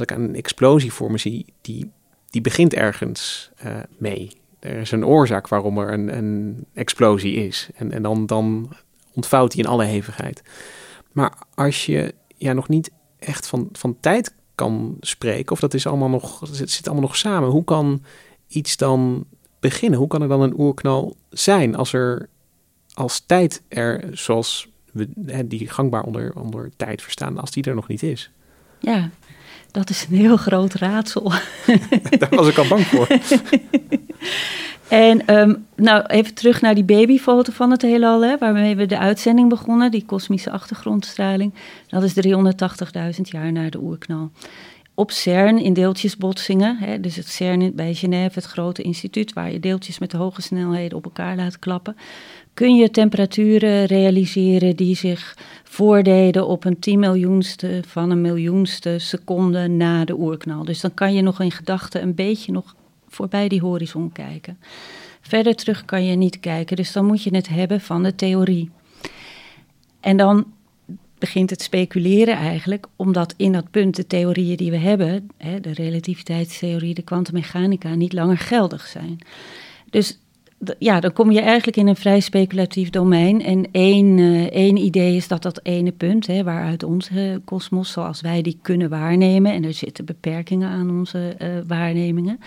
als 0.00 0.10
ik 0.10 0.10
een 0.10 0.34
explosie 0.34 0.92
voor 0.92 1.10
me 1.10 1.18
zie, 1.18 1.46
die, 1.60 1.90
die 2.30 2.40
begint 2.40 2.74
ergens 2.74 3.50
mee 3.98 4.30
er 4.58 4.76
is 4.76 4.90
een 4.90 5.06
oorzaak 5.06 5.48
waarom 5.48 5.78
er 5.78 5.92
een, 5.92 6.16
een 6.16 6.66
explosie 6.74 7.34
is. 7.34 7.68
En, 7.74 7.92
en 7.92 8.02
dan, 8.02 8.26
dan 8.26 8.72
ontvouwt 9.14 9.50
die 9.50 9.62
in 9.62 9.70
alle 9.70 9.84
hevigheid. 9.84 10.42
Maar 11.12 11.32
als 11.54 11.86
je 11.86 12.14
ja, 12.36 12.52
nog 12.52 12.68
niet 12.68 12.90
echt 13.18 13.46
van, 13.46 13.68
van 13.72 13.96
tijd 14.00 14.34
kan 14.54 14.96
spreken. 15.00 15.52
Of 15.52 15.60
dat 15.60 15.74
is 15.74 15.86
allemaal 15.86 16.08
nog, 16.08 16.40
zit 16.52 16.86
allemaal 16.86 17.06
nog 17.06 17.16
samen. 17.16 17.48
Hoe 17.48 17.64
kan 17.64 18.04
iets 18.48 18.76
dan 18.76 19.24
beginnen? 19.60 19.98
Hoe 19.98 20.08
kan 20.08 20.22
er 20.22 20.28
dan 20.28 20.42
een 20.42 20.58
oerknal 20.58 21.16
zijn 21.30 21.76
als 21.76 21.92
er 21.92 22.28
als 22.94 23.20
tijd 23.26 23.62
er, 23.68 24.08
zoals 24.12 24.68
we 24.92 25.46
die 25.46 25.68
gangbaar 25.68 26.02
onder, 26.02 26.34
onder 26.34 26.70
tijd 26.76 27.02
verstaan, 27.02 27.38
als 27.38 27.50
die 27.50 27.64
er 27.64 27.74
nog 27.74 27.88
niet 27.88 28.02
is? 28.02 28.30
Ja, 28.78 29.10
dat 29.70 29.90
is 29.90 30.06
een 30.10 30.16
heel 30.16 30.36
groot 30.36 30.74
raadsel. 30.74 31.32
Daar 32.18 32.30
was 32.30 32.48
ik 32.48 32.58
al 32.58 32.68
bang 32.68 32.86
voor. 32.86 33.06
En 34.88 35.26
ehm, 35.26 35.54
nou, 35.76 36.06
even 36.06 36.34
terug 36.34 36.60
naar 36.60 36.74
die 36.74 36.84
babyfoto 36.84 37.52
van 37.52 37.70
het 37.70 37.82
heelal, 37.82 38.24
hè, 38.24 38.38
waarmee 38.38 38.76
we 38.76 38.86
de 38.86 38.98
uitzending 38.98 39.48
begonnen, 39.48 39.90
die 39.90 40.04
kosmische 40.04 40.50
achtergrondstraling. 40.50 41.54
Dat 41.86 42.02
is 42.02 42.26
380.000 42.26 43.20
jaar 43.22 43.52
na 43.52 43.70
de 43.70 43.78
oerknal. 43.78 44.30
Op 44.94 45.10
CERN 45.10 45.58
in 45.58 45.72
deeltjesbotsingen, 45.72 46.76
hè, 46.76 47.00
dus 47.00 47.16
het 47.16 47.28
CERN 47.28 47.72
bij 47.74 47.94
Genève, 47.94 48.38
het 48.38 48.44
grote 48.44 48.82
instituut 48.82 49.32
waar 49.32 49.52
je 49.52 49.60
deeltjes 49.60 49.98
met 49.98 50.12
hoge 50.12 50.42
snelheden 50.42 50.98
op 50.98 51.04
elkaar 51.04 51.36
laat 51.36 51.58
klappen, 51.58 51.96
kun 52.58 52.76
je 52.76 52.90
temperaturen 52.90 53.84
realiseren 53.84 54.76
die 54.76 54.96
zich 54.96 55.36
voordeden 55.64 56.46
op 56.46 56.64
een 56.64 56.78
tien 56.78 56.98
miljoenste 56.98 57.82
van 57.86 58.10
een 58.10 58.20
miljoenste 58.20 58.98
seconde 58.98 59.68
na 59.68 60.04
de 60.04 60.18
oerknal. 60.18 60.64
Dus 60.64 60.80
dan 60.80 60.94
kan 60.94 61.14
je 61.14 61.22
nog 61.22 61.40
in 61.40 61.50
gedachten 61.50 62.02
een 62.02 62.14
beetje 62.14 62.52
nog 62.52 62.74
voorbij 63.08 63.48
die 63.48 63.60
horizon 63.60 64.12
kijken. 64.12 64.58
Verder 65.20 65.54
terug 65.54 65.84
kan 65.84 66.04
je 66.04 66.16
niet 66.16 66.40
kijken, 66.40 66.76
dus 66.76 66.92
dan 66.92 67.04
moet 67.04 67.22
je 67.22 67.34
het 67.34 67.48
hebben 67.48 67.80
van 67.80 68.02
de 68.02 68.14
theorie. 68.14 68.70
En 70.00 70.16
dan 70.16 70.46
begint 71.18 71.50
het 71.50 71.62
speculeren 71.62 72.36
eigenlijk, 72.36 72.86
omdat 72.96 73.34
in 73.36 73.52
dat 73.52 73.70
punt 73.70 73.96
de 73.96 74.06
theorieën 74.06 74.56
die 74.56 74.70
we 74.70 74.78
hebben, 74.78 75.28
hè, 75.36 75.60
de 75.60 75.72
relativiteitstheorie, 75.72 76.94
de 76.94 77.02
kwantummechanica, 77.02 77.94
niet 77.94 78.12
langer 78.12 78.38
geldig 78.38 78.86
zijn. 78.86 79.18
Dus 79.90 80.18
ja, 80.78 81.00
dan 81.00 81.12
kom 81.12 81.30
je 81.30 81.40
eigenlijk 81.40 81.76
in 81.76 81.86
een 81.86 81.96
vrij 81.96 82.20
speculatief 82.20 82.90
domein. 82.90 83.44
En 83.44 83.68
één, 83.72 84.18
uh, 84.18 84.50
één 84.50 84.76
idee 84.76 85.16
is 85.16 85.28
dat 85.28 85.42
dat 85.42 85.60
ene 85.62 85.92
punt, 85.92 86.26
hè, 86.26 86.42
waaruit 86.42 86.82
onze 86.82 87.40
kosmos, 87.44 87.92
zoals 87.92 88.20
wij 88.20 88.42
die 88.42 88.58
kunnen 88.62 88.88
waarnemen, 88.88 89.52
en 89.52 89.64
er 89.64 89.72
zitten 89.72 90.04
beperkingen 90.04 90.68
aan 90.68 90.90
onze 90.90 91.36
uh, 91.42 91.48
waarnemingen, 91.66 92.40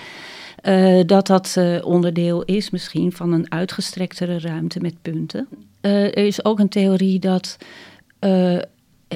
dat 1.06 1.28
dat 1.28 1.58
onderdeel 1.84 2.44
is 2.44 2.70
misschien 2.70 3.12
van 3.12 3.34
een 3.34 3.52
uitgestrektere 3.52 4.40
ruimte 4.40 4.80
met 4.80 4.96
punten. 5.02 5.48
er 5.82 6.18
is 6.18 6.46
ook 6.46 6.60
een 6.60 6.70
theorie 6.70 7.20
dat 7.20 7.58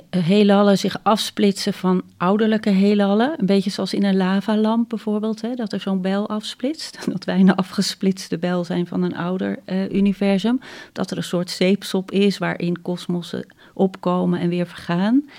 heelallen 0.09 0.77
zich 0.77 0.99
afsplitsen 1.03 1.73
van 1.73 2.03
ouderlijke 2.17 2.69
heelallen. 2.69 3.33
Een 3.37 3.45
beetje 3.45 3.69
zoals 3.69 3.93
in 3.93 4.03
een 4.03 4.17
lavalamp 4.17 4.89
bijvoorbeeld, 4.89 5.41
hè, 5.41 5.55
dat 5.55 5.73
er 5.73 5.79
zo'n 5.79 6.01
bel 6.01 6.29
afsplitst. 6.29 7.05
Dat 7.13 7.25
wij 7.25 7.39
een 7.39 7.55
afgesplitste 7.55 8.37
bel 8.37 8.63
zijn 8.63 8.87
van 8.87 9.03
een 9.03 9.15
ouder 9.15 9.59
uh, 9.65 9.89
universum. 9.89 10.59
Dat 10.93 11.11
er 11.11 11.17
een 11.17 11.23
soort 11.23 11.49
zeepsop 11.49 12.11
is 12.11 12.37
waarin 12.37 12.81
kosmossen 12.81 13.45
opkomen 13.73 14.39
en 14.39 14.49
weer 14.49 14.67
vergaan. 14.67 15.29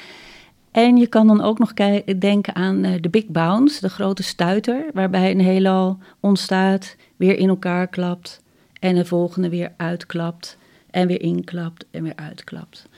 En 0.71 0.97
je 0.97 1.07
kan 1.07 1.27
dan 1.27 1.41
ook 1.41 1.59
nog 1.59 1.73
denken 2.19 2.55
aan 2.55 2.85
uh, 2.85 2.93
de 3.01 3.09
Big 3.09 3.27
Bounce, 3.27 3.81
de 3.81 3.89
grote 3.89 4.23
stuiter, 4.23 4.85
waarbij 4.93 5.31
een 5.31 5.41
heelal 5.41 5.99
ontstaat, 6.21 6.97
weer 7.17 7.39
in 7.39 7.49
elkaar 7.49 7.87
klapt 7.87 8.43
en 8.81 8.95
de 8.95 9.05
volgende 9.05 9.49
weer 9.49 9.73
uitklapt 9.77 10.59
en 10.91 11.07
weer 11.07 11.21
inklapt 11.21 11.87
en 11.91 12.03
weer 12.03 12.17
uitklapt 12.17 12.89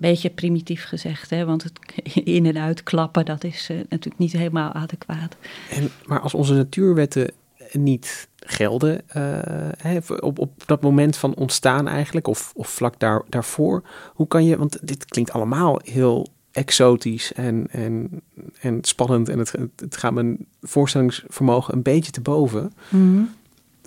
beetje 0.00 0.30
primitief 0.30 0.84
gezegd, 0.84 1.30
hè? 1.30 1.44
want 1.44 1.62
het 1.62 1.78
in- 2.24 2.46
en 2.46 2.58
uitklappen, 2.58 3.24
dat 3.24 3.44
is 3.44 3.70
uh, 3.70 3.76
natuurlijk 3.76 4.18
niet 4.18 4.32
helemaal 4.32 4.72
adequaat. 4.72 5.36
En, 5.70 5.90
maar 6.06 6.20
als 6.20 6.34
onze 6.34 6.54
natuurwetten 6.54 7.30
niet 7.72 8.28
gelden 8.36 9.00
uh, 9.16 9.38
hè, 9.78 9.98
op, 10.20 10.38
op 10.38 10.66
dat 10.66 10.82
moment 10.82 11.16
van 11.16 11.34
ontstaan 11.34 11.88
eigenlijk, 11.88 12.26
of, 12.26 12.52
of 12.54 12.68
vlak 12.68 12.98
daar, 12.98 13.22
daarvoor, 13.28 13.82
hoe 14.14 14.28
kan 14.28 14.44
je, 14.44 14.56
want 14.56 14.78
dit 14.82 15.04
klinkt 15.04 15.32
allemaal 15.32 15.80
heel 15.84 16.26
exotisch 16.50 17.32
en, 17.32 17.66
en, 17.70 18.22
en 18.60 18.78
spannend 18.80 19.28
en 19.28 19.38
het, 19.38 19.54
het 19.76 19.96
gaat 19.96 20.12
mijn 20.12 20.46
voorstellingsvermogen 20.62 21.74
een 21.74 21.82
beetje 21.82 22.12
te 22.12 22.20
boven. 22.20 22.72
Mm 22.88 23.14
-hmm. 23.14 23.30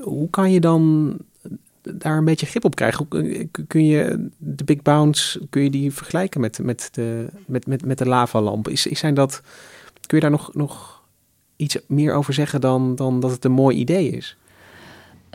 Hoe 0.08 0.30
kan 0.30 0.52
je 0.52 0.60
dan 0.60 1.14
daar 1.82 2.18
een 2.18 2.26
beetje 2.26 2.46
grip 2.46 2.66
op 2.66 2.76
krijgen. 2.76 3.08
Kun 3.68 3.86
je 3.86 4.30
de 4.38 4.64
Big 4.64 4.82
Bounce, 4.82 5.42
kun 5.50 5.64
je 5.64 5.70
die 5.70 5.94
vergelijken 5.94 6.42
met, 6.42 6.60
met, 6.64 6.90
de, 6.92 7.28
met, 7.46 7.68
met, 7.68 7.86
met 7.86 7.98
de 7.98 8.08
lavalamp? 8.08 8.68
Is, 8.68 8.82
zijn 8.82 9.14
dat, 9.14 9.42
kun 10.06 10.18
je 10.18 10.24
daar 10.24 10.32
nog, 10.32 10.54
nog 10.54 11.02
iets 11.56 11.78
meer 11.88 12.14
over 12.14 12.34
zeggen 12.34 12.62
dan, 12.62 12.96
dan 12.96 13.20
dat 13.20 13.32
het 13.32 13.46
een 13.46 13.52
mooi 13.52 13.78
idee 13.78 14.10
is? 14.10 14.38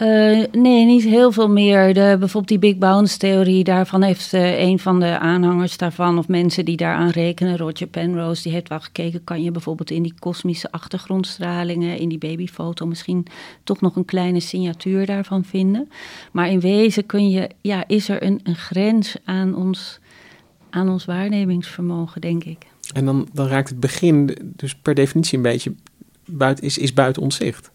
Uh, 0.02 0.44
nee, 0.52 0.84
niet 0.84 1.04
heel 1.04 1.32
veel 1.32 1.48
meer. 1.48 1.94
De, 1.94 2.16
bijvoorbeeld 2.18 2.48
die 2.48 2.58
Big 2.58 2.78
Bounce 2.78 3.18
theorie, 3.18 3.64
daarvan 3.64 4.02
heeft 4.02 4.32
uh, 4.32 4.60
een 4.60 4.78
van 4.78 5.00
de 5.00 5.18
aanhangers 5.18 5.76
daarvan, 5.76 6.18
of 6.18 6.28
mensen 6.28 6.64
die 6.64 6.76
daaraan 6.76 7.10
rekenen, 7.10 7.56
Roger 7.56 7.86
Penrose, 7.86 8.42
die 8.42 8.52
heeft 8.52 8.68
wel 8.68 8.80
gekeken, 8.80 9.24
kan 9.24 9.42
je 9.42 9.50
bijvoorbeeld 9.50 9.90
in 9.90 10.02
die 10.02 10.14
kosmische 10.18 10.70
achtergrondstralingen, 10.72 11.98
in 11.98 12.08
die 12.08 12.18
babyfoto 12.18 12.86
misschien 12.86 13.26
toch 13.64 13.80
nog 13.80 13.96
een 13.96 14.04
kleine 14.04 14.40
signatuur 14.40 15.06
daarvan 15.06 15.44
vinden. 15.44 15.88
Maar 16.32 16.48
in 16.48 16.60
wezen 16.60 17.06
kun 17.06 17.30
je, 17.30 17.50
ja, 17.60 17.84
is 17.86 18.08
er 18.08 18.22
een, 18.22 18.40
een 18.42 18.56
grens 18.56 19.16
aan 19.24 19.54
ons, 19.54 20.00
aan 20.70 20.88
ons 20.88 21.04
waarnemingsvermogen, 21.04 22.20
denk 22.20 22.44
ik. 22.44 22.66
En 22.94 23.04
dan, 23.04 23.28
dan 23.32 23.46
raakt 23.46 23.68
het 23.68 23.80
begin 23.80 24.38
dus 24.42 24.74
per 24.74 24.94
definitie 24.94 25.36
een 25.36 25.42
beetje 25.42 25.74
buiten, 26.26 26.64
is, 26.64 26.78
is 26.78 26.92
buiten 26.92 27.22
ons 27.22 27.36
zicht. 27.36 27.74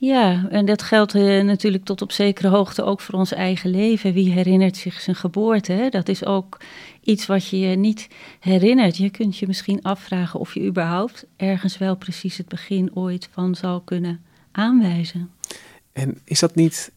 Ja, 0.00 0.48
en 0.50 0.66
dat 0.66 0.82
geldt 0.82 1.14
uh, 1.14 1.44
natuurlijk 1.44 1.84
tot 1.84 2.02
op 2.02 2.12
zekere 2.12 2.48
hoogte 2.48 2.82
ook 2.82 3.00
voor 3.00 3.14
ons 3.14 3.32
eigen 3.32 3.70
leven. 3.70 4.12
Wie 4.12 4.30
herinnert 4.30 4.76
zich 4.76 5.00
zijn 5.00 5.16
geboorte? 5.16 5.72
Hè? 5.72 5.88
Dat 5.88 6.08
is 6.08 6.24
ook 6.24 6.60
iets 7.00 7.26
wat 7.26 7.48
je 7.48 7.58
je 7.58 7.76
niet 7.76 8.08
herinnert. 8.40 8.96
Je 8.96 9.10
kunt 9.10 9.38
je 9.38 9.46
misschien 9.46 9.82
afvragen 9.82 10.40
of 10.40 10.54
je 10.54 10.64
überhaupt 10.64 11.26
ergens 11.36 11.78
wel 11.78 11.96
precies 11.96 12.36
het 12.36 12.48
begin 12.48 12.90
ooit 12.94 13.28
van 13.32 13.54
zou 13.54 13.80
kunnen 13.84 14.20
aanwijzen. 14.52 15.30
En 15.92 16.18
is 16.24 16.40
dat 16.40 16.54
niet 16.54 16.92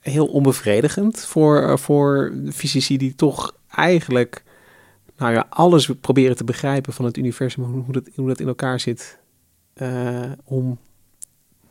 heel 0.00 0.26
onbevredigend 0.26 1.20
voor, 1.20 1.62
uh, 1.62 1.76
voor 1.76 2.34
fysici 2.52 2.96
die 2.96 3.14
toch 3.14 3.56
eigenlijk 3.68 4.44
nou 5.16 5.32
ja, 5.32 5.46
alles 5.48 5.90
proberen 6.00 6.36
te 6.36 6.44
begrijpen 6.44 6.92
van 6.92 7.04
het 7.04 7.16
universum, 7.16 7.64
hoe 7.64 7.92
dat, 7.92 8.08
hoe 8.14 8.28
dat 8.28 8.40
in 8.40 8.48
elkaar 8.48 8.80
zit, 8.80 9.18
uh, 9.76 10.22
om 10.44 10.78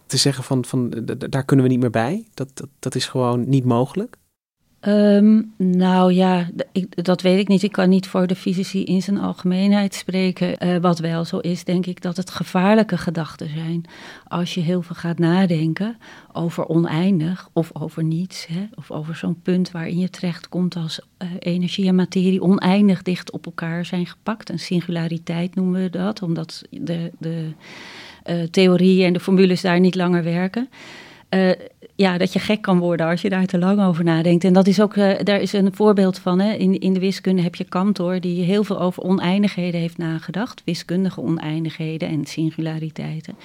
te 0.07 0.17
zeggen 0.17 0.43
van, 0.43 0.65
van 0.65 0.93
daar 1.29 1.45
kunnen 1.45 1.65
we 1.65 1.71
niet 1.71 1.79
meer 1.79 1.89
bij? 1.89 2.25
Dat, 2.33 2.49
dat, 2.53 2.67
dat 2.79 2.95
is 2.95 3.05
gewoon 3.05 3.49
niet 3.49 3.65
mogelijk? 3.65 4.17
Um, 4.81 5.53
nou 5.57 6.13
ja, 6.13 6.49
ik, 6.71 7.03
dat 7.03 7.21
weet 7.21 7.39
ik 7.39 7.47
niet. 7.47 7.63
Ik 7.63 7.71
kan 7.71 7.89
niet 7.89 8.07
voor 8.07 8.27
de 8.27 8.35
fysici 8.35 8.83
in 8.83 9.01
zijn 9.01 9.17
algemeenheid 9.17 9.93
spreken. 9.93 10.67
Uh, 10.67 10.77
wat 10.77 10.99
wel 10.99 11.25
zo 11.25 11.37
is, 11.37 11.63
denk 11.63 11.85
ik, 11.85 12.01
dat 12.01 12.17
het 12.17 12.29
gevaarlijke 12.29 12.97
gedachten 12.97 13.49
zijn. 13.49 13.85
Als 14.27 14.53
je 14.53 14.61
heel 14.61 14.81
veel 14.81 14.95
gaat 14.95 15.19
nadenken 15.19 15.97
over 16.31 16.67
oneindig 16.67 17.49
of 17.53 17.69
over 17.73 18.03
niets. 18.03 18.45
Hè, 18.45 18.67
of 18.75 18.91
over 18.91 19.15
zo'n 19.15 19.41
punt 19.41 19.71
waarin 19.71 19.99
je 19.99 20.09
terechtkomt 20.09 20.75
als 20.75 20.99
uh, 21.23 21.29
energie 21.39 21.87
en 21.87 21.95
materie 21.95 22.41
oneindig 22.41 23.01
dicht 23.01 23.31
op 23.31 23.45
elkaar 23.45 23.85
zijn 23.85 24.05
gepakt. 24.05 24.49
Een 24.49 24.59
singulariteit 24.59 25.55
noemen 25.55 25.81
we 25.81 25.89
dat, 25.89 26.21
omdat 26.21 26.61
de, 26.69 27.11
de 27.19 27.51
theorieën 28.51 29.05
en 29.05 29.13
de 29.13 29.19
formules 29.19 29.61
daar 29.61 29.79
niet 29.79 29.95
langer 29.95 30.23
werken. 30.23 30.69
Uh, 31.29 31.51
ja, 31.95 32.17
dat 32.17 32.33
je 32.33 32.39
gek 32.39 32.61
kan 32.61 32.79
worden 32.79 33.05
als 33.05 33.21
je 33.21 33.29
daar 33.29 33.45
te 33.45 33.57
lang 33.57 33.81
over 33.81 34.03
nadenkt. 34.03 34.43
En 34.43 34.53
dat 34.53 34.67
is 34.67 34.81
ook, 34.81 34.95
uh, 34.95 35.13
daar 35.23 35.41
is 35.41 35.53
een 35.53 35.75
voorbeeld 35.75 36.19
van. 36.19 36.39
Hè. 36.39 36.53
In, 36.53 36.79
in 36.79 36.93
de 36.93 36.99
wiskunde 36.99 37.41
heb 37.41 37.55
je 37.55 37.65
Cantor, 37.65 38.19
die 38.19 38.43
heel 38.43 38.63
veel 38.63 38.79
over 38.79 39.03
oneindigheden 39.03 39.79
heeft 39.79 39.97
nagedacht. 39.97 40.61
Wiskundige 40.65 41.21
oneindigheden 41.21 42.09
en 42.09 42.25
singulariteiten. 42.25 43.35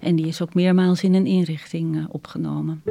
En 0.00 0.16
die 0.16 0.26
is 0.26 0.42
ook 0.42 0.54
meermaals 0.54 1.02
in 1.02 1.14
een 1.14 1.26
inrichting 1.26 2.06
opgenomen. 2.10 2.82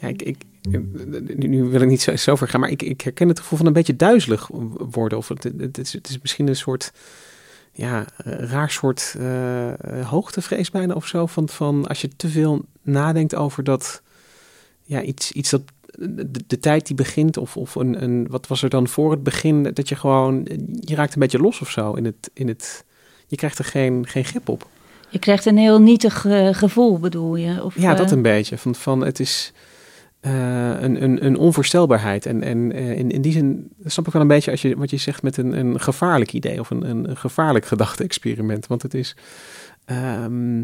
Ja, 0.00 0.08
ik, 0.08 0.36
nu 1.36 1.64
wil 1.64 1.80
ik 1.80 1.88
niet 1.88 2.02
zo, 2.02 2.36
ver 2.36 2.48
gaan, 2.48 2.60
maar 2.60 2.70
ik, 2.70 2.82
ik 2.82 3.00
herken 3.00 3.28
het 3.28 3.40
gevoel 3.40 3.58
van 3.58 3.66
een 3.66 3.72
beetje 3.72 3.96
duizelig 3.96 4.50
worden. 4.90 5.18
Of 5.18 5.28
het, 5.28 5.42
het, 5.58 5.78
is, 5.78 5.92
het 5.92 6.08
is 6.08 6.18
misschien 6.20 6.48
een 6.48 6.56
soort, 6.56 6.92
ja, 7.72 8.06
raar 8.24 8.70
soort 8.70 9.14
uh, 9.18 9.72
hoogtevrees 10.08 10.70
bijna 10.70 10.94
of 10.94 11.06
zo. 11.06 11.26
Van, 11.26 11.48
van 11.48 11.86
als 11.86 12.00
je 12.00 12.08
te 12.16 12.28
veel 12.28 12.64
nadenkt 12.82 13.34
over 13.34 13.64
dat, 13.64 14.02
ja, 14.82 15.02
iets, 15.02 15.32
iets 15.32 15.50
dat, 15.50 15.62
de, 15.98 16.30
de 16.46 16.58
tijd 16.58 16.86
die 16.86 16.96
begint 16.96 17.36
of, 17.36 17.56
of 17.56 17.74
een, 17.74 18.02
een, 18.02 18.26
wat 18.28 18.46
was 18.46 18.62
er 18.62 18.70
dan 18.70 18.88
voor 18.88 19.10
het 19.10 19.22
begin, 19.22 19.62
dat 19.62 19.88
je 19.88 19.96
gewoon, 19.96 20.48
je 20.80 20.94
raakt 20.94 21.14
een 21.14 21.20
beetje 21.20 21.38
los 21.38 21.60
of 21.60 21.70
zo 21.70 21.92
in 21.92 22.04
het, 22.04 22.30
in 22.32 22.48
het 22.48 22.84
je 23.26 23.36
krijgt 23.36 23.58
er 23.58 23.64
geen, 23.64 24.06
geen 24.06 24.24
grip 24.24 24.48
op. 24.48 24.66
Je 25.08 25.18
krijgt 25.18 25.46
een 25.46 25.58
heel 25.58 25.80
nietig 25.80 26.24
eh, 26.24 26.48
gevoel, 26.54 26.98
bedoel 26.98 27.36
je? 27.36 27.64
Of, 27.64 27.78
ja, 27.78 27.94
dat 27.94 28.06
eh, 28.06 28.16
een 28.16 28.22
beetje. 28.22 28.58
Van, 28.58 28.74
van 28.74 29.00
het 29.04 29.20
is 29.20 29.52
een, 30.30 31.02
een, 31.02 31.24
een 31.24 31.36
onvoorstelbaarheid. 31.36 32.26
En, 32.26 32.42
en 32.42 32.72
eh, 32.72 32.98
in, 32.98 33.10
in 33.10 33.22
die 33.22 33.32
zin 33.32 33.70
snap 33.84 34.06
ik 34.06 34.12
wel 34.12 34.22
een 34.22 34.28
beetje 34.28 34.50
als 34.50 34.62
je, 34.62 34.76
wat 34.76 34.90
je 34.90 34.96
zegt 34.96 35.22
met 35.22 35.36
een, 35.36 35.58
een 35.58 35.80
gevaarlijk 35.80 36.32
idee 36.32 36.60
of 36.60 36.70
een, 36.70 36.90
een, 36.90 37.16
gevaarlijk 37.16 37.66
gedachte-experiment. 37.66 38.66
Want 38.66 38.82
het 38.82 38.94
is. 38.94 39.16
ehm, 39.84 40.60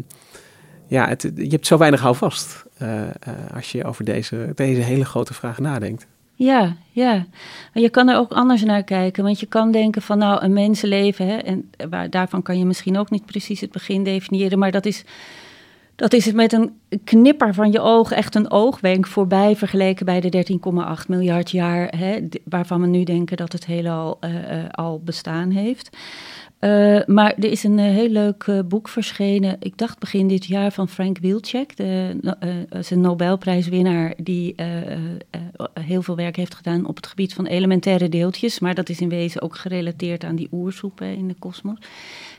ja, 0.87 1.07
het, 1.07 1.31
je 1.35 1.47
hebt 1.47 1.67
zo 1.67 1.77
weinig 1.77 2.01
houvast 2.01 2.65
eh, 2.77 3.01
eh, 3.01 3.11
als 3.55 3.71
je 3.71 3.83
over 3.83 4.05
deze, 4.05 4.51
deze 4.55 4.81
hele 4.81 5.05
grote 5.05 5.33
vraag 5.33 5.59
nadenkt. 5.59 6.07
Ja, 6.35 6.75
ja. 6.91 7.25
Je 7.73 7.89
kan 7.89 8.09
er 8.09 8.17
ook 8.17 8.31
anders 8.31 8.63
naar 8.63 8.83
kijken. 8.83 9.23
Want 9.23 9.39
je 9.39 9.45
kan 9.45 9.71
denken 9.71 10.01
van 10.01 10.17
nou, 10.17 10.43
een 10.43 10.53
mensenleven, 10.53 11.27
hè, 11.27 11.37
en 11.37 11.71
waar, 11.89 12.09
daarvan 12.09 12.41
kan 12.41 12.57
je 12.59 12.65
misschien 12.65 12.97
ook 12.97 13.09
niet 13.09 13.25
precies 13.25 13.61
het 13.61 13.71
begin 13.71 14.03
definiëren, 14.03 14.59
maar 14.59 14.71
dat 14.71 14.85
is, 14.85 15.03
dat 15.99 16.13
is 16.13 16.25
het 16.25 16.35
met 16.35 16.53
een 16.53 16.79
knipper 17.03 17.53
van 17.53 17.71
je 17.71 17.79
oog, 17.79 18.11
echt 18.11 18.35
een 18.35 18.51
oogwenk 18.51 19.07
voorbij 19.07 19.55
vergeleken 19.55 20.05
bij 20.05 20.19
de 20.19 20.45
13,8 21.01 21.07
miljard 21.07 21.51
jaar, 21.51 21.93
hè, 21.97 22.19
waarvan 22.43 22.81
we 22.81 22.87
nu 22.87 23.03
denken 23.03 23.37
dat 23.37 23.51
het 23.51 23.65
heelal 23.65 24.17
eh, 24.19 24.59
eh, 24.59 24.69
al 24.71 25.01
bestaan 25.03 25.51
heeft. 25.51 25.97
Eh, 26.59 26.99
maar 27.05 27.33
er 27.35 27.51
is 27.51 27.63
een 27.63 27.79
eh, 27.79 27.85
heel 27.85 28.09
leuk 28.09 28.43
eh, 28.43 28.59
boek 28.65 28.87
verschenen, 28.87 29.55
ik 29.59 29.77
dacht 29.77 29.99
begin 29.99 30.27
dit 30.27 30.45
jaar, 30.45 30.71
van 30.71 30.89
Frank 30.89 31.17
Wilczek, 31.17 31.77
de, 31.77 32.19
eh, 32.39 32.81
zijn 32.81 33.01
Nobelprijswinnaar, 33.01 34.13
die 34.17 34.55
heel 35.73 36.01
veel 36.01 36.15
werk 36.15 36.35
heeft 36.35 36.55
gedaan 36.55 36.85
op 36.85 36.95
het 36.95 37.07
gebied 37.07 37.33
van 37.33 37.45
elementaire 37.45 38.09
deeltjes. 38.09 38.59
Maar 38.59 38.75
dat 38.75 38.89
is 38.89 38.99
in 38.99 39.09
wezen 39.09 39.41
ook 39.41 39.55
gerelateerd 39.55 40.23
aan 40.23 40.35
die 40.35 40.47
oersoepen 40.51 41.15
in 41.15 41.27
de 41.27 41.35
kosmos. 41.39 41.77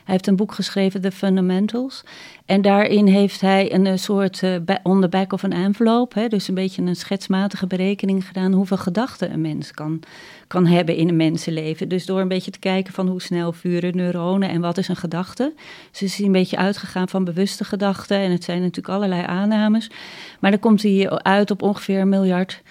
Hij 0.03 0.13
heeft 0.13 0.27
een 0.27 0.35
boek 0.35 0.53
geschreven, 0.53 1.01
The 1.01 1.11
Fundamentals. 1.11 2.03
En 2.45 2.61
daarin 2.61 3.07
heeft 3.07 3.41
hij 3.41 3.73
een 3.73 3.99
soort 3.99 4.43
on 4.83 5.01
the 5.01 5.09
back 5.09 5.33
of 5.33 5.43
an 5.43 5.51
envelope, 5.51 6.19
hè, 6.19 6.27
dus 6.27 6.47
een 6.47 6.55
beetje 6.55 6.81
een 6.81 6.95
schetsmatige 6.95 7.67
berekening 7.67 8.27
gedaan 8.27 8.53
hoeveel 8.53 8.77
gedachten 8.77 9.33
een 9.33 9.41
mens 9.41 9.71
kan, 9.71 10.03
kan 10.51 10.65
hebben 10.65 10.95
in 10.95 11.07
een 11.07 11.15
mensenleven. 11.15 11.89
Dus 11.89 12.05
door 12.05 12.19
een 12.19 12.27
beetje 12.27 12.51
te 12.51 12.59
kijken 12.59 12.93
van 12.93 13.07
hoe 13.07 13.21
snel 13.21 13.53
vuren 13.53 13.95
neuronen 13.95 14.49
en 14.49 14.61
wat 14.61 14.77
is 14.77 14.87
een 14.87 14.95
gedachte. 14.95 15.53
Dus 15.91 16.01
is 16.01 16.19
een 16.19 16.31
beetje 16.31 16.57
uitgegaan 16.57 17.09
van 17.09 17.23
bewuste 17.23 17.63
gedachten 17.63 18.17
en 18.17 18.31
het 18.31 18.43
zijn 18.43 18.59
natuurlijk 18.59 18.95
allerlei 18.95 19.23
aannames. 19.23 19.89
Maar 20.39 20.51
dan 20.51 20.59
komt 20.59 20.81
hij 20.81 21.09
uit 21.09 21.51
op 21.51 21.61
ongeveer 21.61 21.99
een 21.99 22.09
miljard 22.09 22.61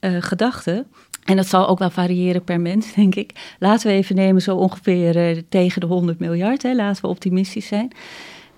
eh, 0.00 0.16
gedachten. 0.20 0.86
En 1.24 1.36
dat 1.36 1.46
zal 1.46 1.68
ook 1.68 1.78
wel 1.78 1.90
variëren 1.90 2.44
per 2.44 2.60
mens, 2.60 2.92
denk 2.94 3.14
ik. 3.14 3.54
Laten 3.58 3.86
we 3.86 3.92
even 3.92 4.14
nemen 4.14 4.42
zo 4.42 4.56
ongeveer 4.56 5.16
eh, 5.16 5.42
tegen 5.48 5.80
de 5.80 5.86
100 5.86 6.18
miljard. 6.18 6.62
Hè. 6.62 6.74
Laten 6.74 7.02
we 7.02 7.08
optimistisch 7.08 7.66
zijn. 7.66 7.92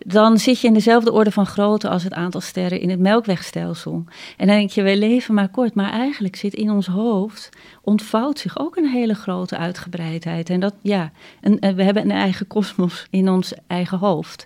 Dan 0.07 0.39
zit 0.39 0.61
je 0.61 0.67
in 0.67 0.75
dezelfde 0.75 1.13
orde 1.13 1.31
van 1.31 1.47
grootte 1.47 1.89
als 1.89 2.05
het 2.05 2.13
aantal 2.13 2.41
sterren 2.41 2.81
in 2.81 2.91
het 2.91 2.99
melkwegstelsel. 3.01 4.05
En 4.37 4.47
dan 4.47 4.57
denk 4.57 4.71
je, 4.71 4.83
we 4.83 4.97
leven 4.99 5.35
maar 5.35 5.49
kort. 5.49 5.75
Maar 5.75 5.91
eigenlijk 5.93 6.37
zit 6.37 6.55
in 6.55 6.71
ons 6.71 6.87
hoofd, 6.87 7.49
ontvouwt 7.83 8.39
zich 8.39 8.59
ook 8.59 8.77
een 8.77 8.89
hele 8.89 9.15
grote 9.15 9.57
uitgebreidheid. 9.57 10.51
En 10.51 10.61
dat, 10.61 10.75
ja, 10.83 11.11
een, 11.41 11.57
een- 11.61 11.75
we 11.75 11.83
hebben 11.83 12.03
een 12.03 12.11
eigen 12.11 12.47
kosmos 12.47 13.07
in 13.11 13.29
ons 13.29 13.53
eigen 13.67 13.99
hoofd. 13.99 14.45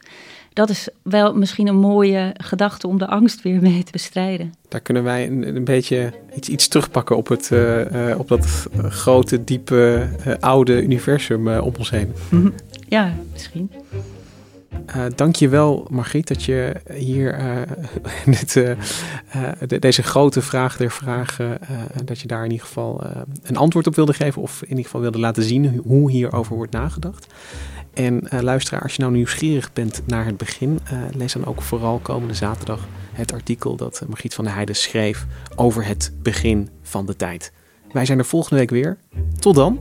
Dat 0.53 0.69
is 0.71 0.89
wel 1.03 1.35
misschien 1.35 1.67
een 1.67 1.77
mooie 1.77 2.35
gedachte 2.37 2.87
om 2.89 2.99
de 2.99 3.07
angst 3.07 3.43
weer 3.43 3.61
mee 3.61 3.83
te 3.83 3.93
bestrijden. 3.93 4.53
Daar 4.69 4.81
kunnen 4.81 5.03
wij 5.05 5.27
een, 5.27 5.57
een 5.57 5.65
beetje 5.65 6.13
iets, 6.37 6.49
iets 6.49 6.69
terugpakken 6.69 7.17
op, 7.17 7.29
het, 7.29 7.51
eh, 7.53 8.11
eh, 8.11 8.19
op 8.19 8.29
dat 8.29 8.67
eh, 8.73 8.85
grote, 8.91 9.45
diepe, 9.45 10.09
eh, 10.25 10.33
oude 10.41 10.83
universum 10.83 11.49
eh, 11.49 11.65
om 11.65 11.73
ons 11.79 11.91
heen. 11.91 12.13
Ja, 12.89 13.15
misschien. 13.33 13.71
Eh 14.87 15.05
Dank 15.15 15.37
je 15.37 15.49
wel, 15.49 15.87
Margriet, 15.91 16.29
dat 16.29 16.43
je 16.45 16.75
hier 16.95 17.35
eh, 17.35 17.57
dit, 18.41 18.57
eh, 18.57 18.77
de- 19.67 19.79
deze 19.79 20.03
grote 20.03 20.43
vraag 20.43 20.77
der 20.77 20.91
vragen, 20.91 21.59
dat 22.05 22.21
je 22.21 22.27
daar 22.27 22.45
in 22.45 22.51
ieder 22.51 22.67
geval 22.67 23.03
een 23.43 23.57
antwoord 23.57 23.87
op 23.87 23.95
wilde 23.95 24.13
geven. 24.15 24.43
Of 24.43 24.63
in 24.63 24.69
ieder 24.69 24.85
geval 24.85 25.01
wilde 25.01 25.19
laten 25.19 25.43
zien 25.43 25.81
hoe 25.85 26.11
hierover 26.11 26.57
wordt 26.57 26.73
nagedacht. 26.73 27.27
En 27.95 28.27
luisteraar, 28.41 28.83
als 28.83 28.95
je 28.97 29.03
nou 29.03 29.15
nieuwsgierig 29.15 29.73
bent 29.73 30.03
naar 30.07 30.25
het 30.25 30.37
begin, 30.37 30.79
lees 31.17 31.33
dan 31.33 31.47
ook 31.47 31.63
vooral 31.63 31.99
komende 31.99 32.35
zaterdag 32.35 32.87
het 33.13 33.33
artikel 33.33 33.77
dat 33.77 34.03
Margriet 34.09 34.35
van 34.35 34.45
der 34.45 34.53
Heijden 34.55 34.77
schreef 34.77 35.27
over 35.57 35.87
het 35.87 36.13
begin 36.23 36.69
van 36.83 37.07
de 37.07 37.17
tijd. 37.17 37.53
Wij 37.93 38.05
zijn 38.05 38.19
er 38.19 38.25
volgende 38.25 38.57
week 38.57 38.71
weer. 38.71 38.97
Tot 39.39 39.55
dan. 39.55 39.81